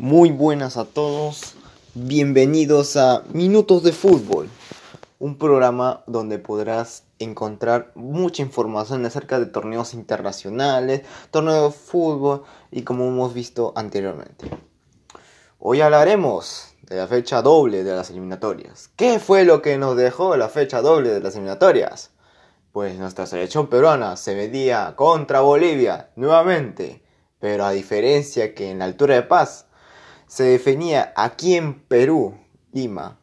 Muy 0.00 0.30
buenas 0.30 0.78
a 0.78 0.86
todos, 0.86 1.56
bienvenidos 1.92 2.96
a 2.96 3.22
Minutos 3.34 3.82
de 3.82 3.92
Fútbol, 3.92 4.48
un 5.18 5.36
programa 5.36 6.04
donde 6.06 6.38
podrás 6.38 7.04
encontrar 7.18 7.92
mucha 7.94 8.40
información 8.40 9.04
acerca 9.04 9.38
de 9.38 9.44
torneos 9.44 9.92
internacionales, 9.92 11.02
torneos 11.30 11.74
de 11.74 11.78
fútbol 11.78 12.44
y 12.70 12.80
como 12.80 13.08
hemos 13.08 13.34
visto 13.34 13.74
anteriormente. 13.76 14.48
Hoy 15.58 15.82
hablaremos 15.82 16.74
de 16.88 16.96
la 16.96 17.06
fecha 17.06 17.42
doble 17.42 17.84
de 17.84 17.94
las 17.94 18.08
eliminatorias. 18.08 18.88
¿Qué 18.96 19.18
fue 19.18 19.44
lo 19.44 19.60
que 19.60 19.76
nos 19.76 19.98
dejó 19.98 20.34
la 20.38 20.48
fecha 20.48 20.80
doble 20.80 21.10
de 21.10 21.20
las 21.20 21.34
eliminatorias? 21.34 22.10
Pues 22.72 22.98
nuestra 22.98 23.26
selección 23.26 23.66
peruana 23.66 24.16
se 24.16 24.34
medía 24.34 24.94
contra 24.96 25.42
Bolivia 25.42 26.08
nuevamente, 26.16 27.02
pero 27.38 27.66
a 27.66 27.72
diferencia 27.72 28.54
que 28.54 28.70
en 28.70 28.78
la 28.78 28.86
altura 28.86 29.16
de 29.16 29.24
paz 29.24 29.66
se 30.30 30.44
definía 30.44 31.12
aquí 31.16 31.56
en 31.56 31.74
Perú, 31.74 32.36
Lima, 32.70 33.18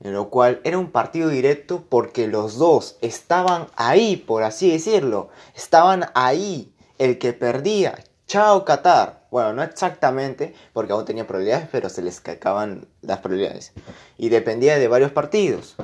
en 0.00 0.12
lo 0.12 0.28
cual 0.28 0.60
era 0.62 0.76
un 0.76 0.90
partido 0.90 1.30
directo 1.30 1.86
porque 1.88 2.26
los 2.26 2.58
dos 2.58 2.98
estaban 3.00 3.68
ahí, 3.76 4.16
por 4.16 4.42
así 4.42 4.70
decirlo, 4.70 5.30
estaban 5.56 6.10
ahí. 6.14 6.74
El 6.98 7.16
que 7.16 7.32
perdía, 7.32 8.04
chao 8.26 8.66
Qatar. 8.66 9.26
Bueno, 9.30 9.54
no 9.54 9.62
exactamente, 9.62 10.54
porque 10.74 10.92
aún 10.92 11.06
tenía 11.06 11.26
probabilidades, 11.26 11.66
pero 11.72 11.88
se 11.88 12.02
les 12.02 12.20
cacaban 12.20 12.86
las 13.00 13.20
probabilidades. 13.20 13.72
Y 14.18 14.28
dependía 14.28 14.78
de 14.78 14.86
varios 14.86 15.12
partidos. 15.12 15.76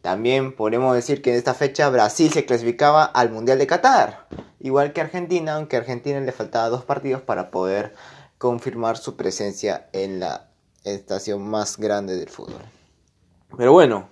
También 0.00 0.54
podemos 0.54 0.94
decir 0.94 1.22
que 1.22 1.30
en 1.30 1.38
esta 1.38 1.54
fecha 1.54 1.88
Brasil 1.88 2.30
se 2.30 2.46
clasificaba 2.46 3.04
al 3.04 3.30
Mundial 3.30 3.58
de 3.58 3.66
Qatar, 3.66 4.28
igual 4.60 4.92
que 4.92 5.00
Argentina, 5.00 5.56
aunque 5.56 5.74
a 5.74 5.80
Argentina 5.80 6.20
le 6.20 6.30
faltaba 6.30 6.68
dos 6.68 6.84
partidos 6.84 7.20
para 7.20 7.50
poder 7.50 7.94
confirmar 8.44 8.98
su 8.98 9.16
presencia 9.16 9.88
en 9.94 10.20
la 10.20 10.50
estación 10.84 11.48
más 11.48 11.78
grande 11.78 12.14
del 12.14 12.28
fútbol. 12.28 12.60
Pero 13.56 13.72
bueno, 13.72 14.10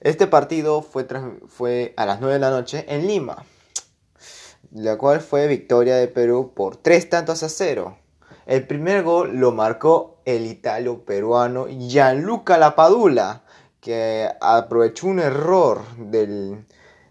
este 0.00 0.26
partido 0.26 0.80
fue, 0.80 1.92
a 1.98 2.06
las 2.06 2.20
9 2.22 2.32
de 2.32 2.40
la 2.40 2.48
noche 2.48 2.86
en 2.88 3.06
Lima, 3.06 3.44
la 4.72 4.96
cual 4.96 5.20
fue 5.20 5.48
victoria 5.48 5.96
de 5.96 6.08
Perú 6.08 6.52
por 6.54 6.78
3 6.78 7.10
tantos 7.10 7.42
a 7.42 7.50
0. 7.50 7.98
El 8.46 8.66
primer 8.66 9.02
gol 9.02 9.36
lo 9.36 9.52
marcó 9.52 10.22
el 10.24 10.46
italo 10.46 11.04
peruano 11.04 11.66
Gianluca 11.66 12.56
Lapadula, 12.56 13.42
que 13.82 14.30
aprovechó 14.40 15.08
un 15.08 15.18
error 15.18 15.82
del 15.98 16.64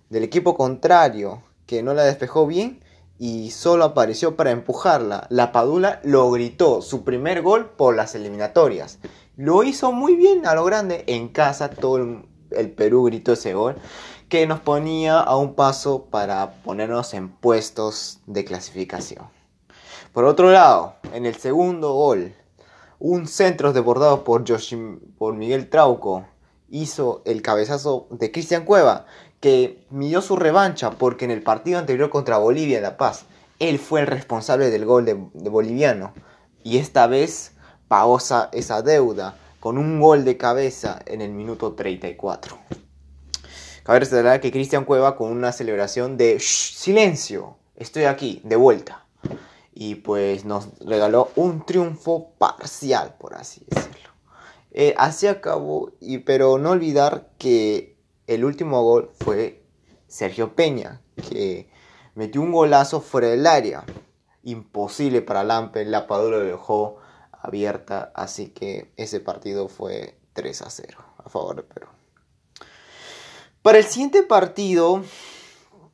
equipo 0.10 0.58
contrario, 0.58 1.44
que 1.68 1.84
no 1.84 1.94
la 1.94 2.02
despejó 2.02 2.48
bien 2.48 2.84
y 3.20 3.52
solo 3.52 3.84
apareció 3.84 4.38
para 4.38 4.52
empujarla. 4.52 5.28
La 5.30 5.52
Padula 5.52 6.00
lo 6.04 6.32
gritó, 6.32 6.82
su 6.82 7.04
primer 7.04 7.42
gol 7.42 7.70
por 7.70 7.96
las 7.96 8.16
eliminatorias. 8.16 9.00
Lo 9.36 9.64
hizo 9.64 9.92
muy 9.92 10.16
bien 10.16 10.48
a 10.48 10.56
lo 10.56 10.64
grande 10.64 11.04
en 11.08 11.28
casa, 11.28 11.70
todo 11.70 11.98
el, 11.98 12.72
Perú 12.72 13.04
gritó 13.04 13.34
ese 13.34 13.54
gol, 13.54 13.76
que 14.30 14.48
nos 14.48 14.62
ponía 14.62 15.20
a 15.20 15.36
un 15.36 15.54
paso 15.54 16.06
para 16.06 16.64
ponernos 16.64 17.14
en 17.14 17.30
puestos 17.30 18.22
de 18.26 18.46
clasificación. 18.46 19.26
Por 20.14 20.24
otro 20.24 20.50
lado, 20.52 20.96
en 21.14 21.26
el 21.26 21.36
segundo 21.36 21.94
gol, 21.94 22.34
un 23.00 23.28
centro 23.28 23.74
desbordado 23.74 24.24
por, 24.24 24.46
por 25.18 25.36
Miguel 25.36 25.70
Trauco 25.70 26.26
hizo 26.70 27.22
el 27.26 27.42
cabezazo 27.42 28.08
de 28.12 28.32
Cristian 28.32 28.66
Cueva, 28.66 29.06
que 29.40 29.86
midió 29.90 30.22
su 30.22 30.36
revancha 30.36 30.92
porque 30.92 31.26
en 31.26 31.32
el 31.32 31.44
partido 31.44 31.80
anterior 31.80 32.10
contra 32.10 32.38
Bolivia 32.38 32.78
en 32.78 32.84
La 32.84 32.98
Paz, 32.98 33.26
él 33.60 33.80
fue 33.80 34.02
el 34.02 34.08
responsable 34.08 34.70
del 34.70 34.86
gol 34.86 35.06
de, 35.06 35.14
boliviano. 35.14 36.14
Y 36.64 36.78
esta 36.78 37.08
vez 37.08 37.54
pagó 37.88 38.18
esa 38.18 38.82
deuda 38.82 39.38
con 39.60 39.78
un 39.78 40.00
gol 40.00 40.26
de 40.26 40.38
cabeza 40.38 41.00
en 41.06 41.22
el 41.22 41.32
minuto 41.32 41.74
34. 41.74 42.58
Cabe 43.84 44.02
resaltar 44.02 44.40
que 44.40 44.52
Cristian 44.52 44.86
Cueva 44.86 45.16
con 45.16 45.32
una 45.32 45.52
celebración 45.52 46.16
de 46.16 46.40
silencio, 46.40 47.58
estoy 47.76 48.04
aquí, 48.04 48.42
de 48.44 48.56
vuelta. 48.56 49.06
Y 49.74 49.96
pues 49.96 50.46
nos 50.46 50.68
regaló 50.80 51.32
un 51.36 51.66
triunfo 51.66 52.34
parcial, 52.38 53.16
por 53.18 53.34
así 53.34 53.66
decirlo. 53.68 54.10
Eh, 54.72 54.94
así 54.98 55.26
acabó, 55.26 55.92
y, 56.00 56.20
pero 56.20 56.58
no 56.58 56.70
olvidar 56.72 57.30
que 57.38 57.98
el 58.30 58.46
último 58.46 58.84
gol 58.84 59.10
fue 59.20 59.64
Sergio 60.08 60.54
Peña, 60.54 61.02
que 61.30 61.68
metió 62.14 62.42
un 62.42 62.52
golazo 62.52 63.02
fuera 63.02 63.28
del 63.28 63.48
área. 63.48 63.84
Imposible 64.44 65.24
para 65.24 65.44
Lampe, 65.44 65.84
la 65.84 66.06
Padula 66.06 66.38
lo 66.38 66.46
dejó 66.46 66.98
abierta, 67.32 68.12
así 68.14 68.50
que 68.50 68.94
ese 68.98 69.20
partido 69.20 69.68
fue 69.68 70.20
3 70.34 70.62
a 70.62 70.70
0 70.70 70.98
a 71.26 71.30
favor 71.30 71.56
de 71.56 71.64
Perú. 71.64 71.88
Para 73.64 73.80
el 73.80 73.86
siguiente 73.86 74.22
partido, 74.22 75.02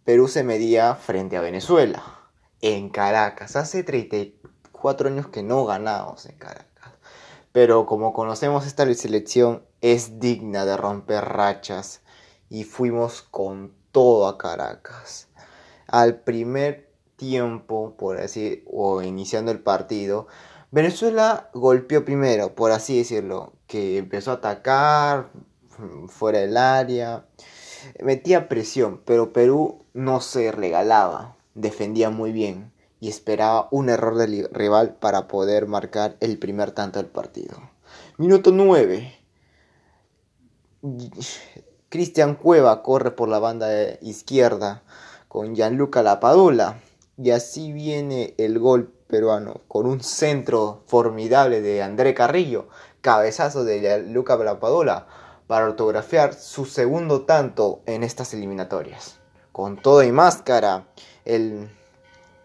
Perú 0.04 0.28
se 0.28 0.44
medía 0.44 0.96
frente 0.96 1.38
a 1.38 1.42
Venezuela, 1.42 2.04
en 2.60 2.90
Caracas. 2.90 3.56
Hace 3.56 3.84
34 3.84 5.08
años 5.08 5.30
que 5.30 5.42
no 5.42 5.64
ganamos 5.64 6.26
en 6.26 6.38
Caracas. 6.38 6.92
Pero 7.54 7.86
como 7.86 8.12
conocemos 8.12 8.68
esta 8.68 8.94
selección, 8.94 9.66
es 9.80 10.20
digna 10.20 10.66
de 10.66 10.76
romper 10.76 11.24
rachas 11.24 12.02
y 12.50 12.64
fuimos 12.64 13.22
con 13.22 13.74
todo 13.92 14.28
a 14.28 14.38
Caracas. 14.38 15.28
Al 15.88 16.20
primer 16.22 16.90
tiempo, 17.16 17.96
por 17.98 18.18
así, 18.18 18.64
o 18.68 19.02
iniciando 19.02 19.52
el 19.52 19.60
partido, 19.60 20.28
Venezuela 20.72 21.50
golpeó 21.54 22.04
primero, 22.04 22.56
por 22.56 22.72
así 22.72 22.98
decirlo, 22.98 23.54
que 23.68 23.98
empezó 23.98 24.32
a 24.32 24.36
atacar 24.36 25.30
fuera 26.08 26.40
del 26.40 26.58
área, 26.58 27.26
metía 28.02 28.50
presión, 28.50 29.02
pero 29.06 29.32
Perú 29.32 29.86
no 29.94 30.22
se 30.22 30.52
regalaba, 30.52 31.36
defendía 31.54 32.10
muy 32.10 32.32
bien 32.32 32.74
y 33.00 33.10
esperaba 33.10 33.68
un 33.72 33.90
error 33.90 34.16
del 34.16 34.50
rival 34.52 34.96
para 34.96 35.28
poder 35.28 35.68
marcar 35.68 36.18
el 36.20 36.38
primer 36.40 36.72
tanto 36.72 37.00
del 37.00 37.10
partido. 37.10 37.58
Minuto 38.18 38.52
9. 38.52 39.14
Cristian 41.96 42.36
Cueva 42.36 42.84
corre 42.84 43.12
por 43.12 43.30
la 43.30 43.40
banda 43.40 43.70
izquierda 44.02 44.84
con 45.30 45.56
Gianluca 45.56 46.04
Lapadula. 46.04 46.82
Y 47.18 47.32
así 47.32 47.72
viene 47.72 48.34
el 48.38 48.60
gol 48.60 48.92
peruano 49.08 49.62
con 49.70 49.86
un 49.86 50.02
centro 50.04 50.84
formidable 50.88 51.62
de 51.62 51.82
André 51.82 52.14
Carrillo, 52.14 52.68
cabezazo 53.00 53.64
de 53.64 53.80
Gianluca 53.80 54.36
Lapadula 54.36 55.08
para 55.48 55.68
ortografiar 55.68 56.34
su 56.34 56.66
segundo 56.66 57.22
tanto 57.22 57.80
en 57.86 58.04
estas 58.04 58.34
eliminatorias. 58.34 59.16
Con 59.54 59.78
todo 59.78 60.04
y 60.04 60.12
máscara, 60.12 60.88
el, 61.24 61.70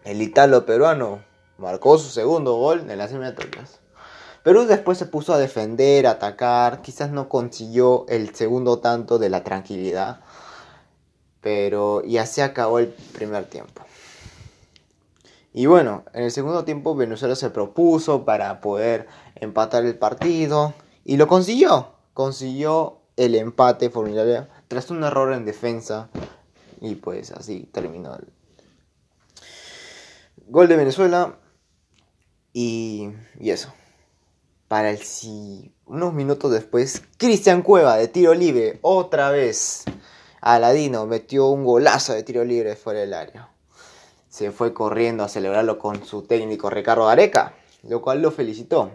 el 0.05 0.21
italo 0.21 0.65
peruano 0.65 1.25
marcó 1.57 1.97
su 1.97 2.09
segundo 2.09 2.55
gol 2.55 2.89
en 2.89 2.97
las 2.97 3.11
eliminatorias. 3.11 3.81
Perú 4.43 4.65
después 4.65 4.97
se 4.97 5.05
puso 5.05 5.33
a 5.33 5.37
defender, 5.37 6.07
a 6.07 6.11
atacar, 6.11 6.81
quizás 6.81 7.11
no 7.11 7.29
consiguió 7.29 8.05
el 8.09 8.33
segundo 8.33 8.79
tanto 8.79 9.19
de 9.19 9.29
la 9.29 9.43
tranquilidad, 9.43 10.21
pero 11.41 12.03
y 12.03 12.17
así 12.17 12.41
acabó 12.41 12.79
el 12.79 12.87
primer 12.87 13.45
tiempo. 13.45 13.83
Y 15.53 15.65
bueno, 15.67 16.05
en 16.13 16.23
el 16.23 16.31
segundo 16.31 16.63
tiempo 16.63 16.95
Venezuela 16.95 17.35
se 17.35 17.49
propuso 17.49 18.25
para 18.25 18.61
poder 18.61 19.07
empatar 19.35 19.85
el 19.85 19.97
partido 19.97 20.73
y 21.03 21.17
lo 21.17 21.27
consiguió. 21.27 21.89
Consiguió 22.13 22.99
el 23.17 23.35
empate 23.35 23.89
formidable 23.89 24.47
tras 24.67 24.89
un 24.89 25.03
error 25.03 25.33
en 25.33 25.45
defensa 25.45 26.09
y 26.79 26.95
pues 26.95 27.31
así 27.31 27.69
terminó 27.71 28.15
el 28.15 28.27
gol 30.47 30.67
de 30.67 30.77
Venezuela 30.77 31.37
y, 32.53 33.09
y 33.39 33.51
eso. 33.51 33.73
Para 34.71 34.89
el 34.89 34.99
si 34.99 35.75
unos 35.85 36.13
minutos 36.13 36.49
después, 36.49 37.03
Cristian 37.17 37.61
Cueva 37.61 37.97
de 37.97 38.07
tiro 38.07 38.33
libre, 38.33 38.79
otra 38.81 39.29
vez. 39.29 39.83
Aladino 40.39 41.05
metió 41.05 41.47
un 41.47 41.65
golazo 41.65 42.13
de 42.13 42.23
tiro 42.23 42.45
libre 42.45 42.77
fuera 42.77 43.01
del 43.01 43.13
área. 43.13 43.49
Se 44.29 44.51
fue 44.51 44.73
corriendo 44.73 45.25
a 45.25 45.27
celebrarlo 45.27 45.77
con 45.77 46.05
su 46.05 46.21
técnico 46.21 46.69
Ricardo 46.69 47.09
Areca, 47.09 47.53
lo 47.83 48.01
cual 48.01 48.21
lo 48.21 48.31
felicitó. 48.31 48.93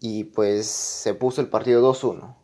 Y 0.00 0.24
pues 0.24 0.66
se 0.66 1.14
puso 1.14 1.40
el 1.40 1.48
partido 1.48 1.80
2-1. 1.90 2.36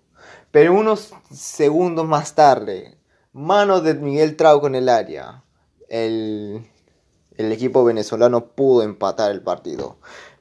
Pero 0.51 0.73
unos 0.73 1.13
segundos 1.31 2.07
más 2.07 2.35
tarde, 2.35 2.97
mano 3.35 3.83
de 3.83 3.93
Miguel 3.93 4.37
Trauco 4.37 4.67
en 4.67 4.77
el 4.77 4.89
área, 4.89 5.45
el, 5.91 6.67
el 7.37 7.53
equipo 7.53 7.85
venezolano 7.85 8.47
pudo 8.47 8.83
empatar 8.83 9.31
el 9.31 9.43
partido 9.43 9.99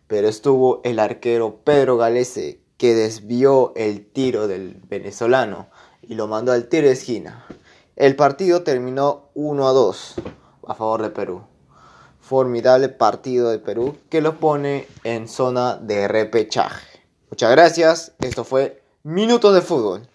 pero 0.07 0.27
estuvo 0.27 0.81
el 0.83 0.99
arquero 0.99 1.57
Pedro 1.63 1.97
Galese 1.97 2.59
que 2.77 2.93
desvió 2.93 3.73
el 3.75 4.05
tiro 4.05 4.47
del 4.47 4.81
venezolano 4.87 5.67
y 6.01 6.15
lo 6.15 6.27
mandó 6.27 6.51
al 6.51 6.67
tiro 6.67 6.87
de 6.87 6.93
esquina. 6.93 7.45
El 7.95 8.15
partido 8.15 8.63
terminó 8.63 9.29
1 9.33 9.67
a 9.67 9.71
2 9.71 10.15
a 10.67 10.75
favor 10.75 11.01
de 11.01 11.09
Perú. 11.09 11.43
formidable 12.19 12.89
partido 12.89 13.51
de 13.51 13.59
Perú 13.59 13.97
que 14.09 14.19
los 14.19 14.35
pone 14.35 14.87
en 15.03 15.27
zona 15.27 15.75
de 15.77 16.07
repechaje. 16.07 17.03
Muchas 17.29 17.51
gracias, 17.51 18.13
esto 18.19 18.43
fue 18.43 18.81
Minutos 19.03 19.53
de 19.53 19.61
Fútbol. 19.61 20.07